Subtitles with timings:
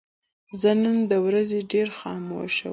[0.61, 2.69] زه نن د ورځې ډېر خاموشه وم.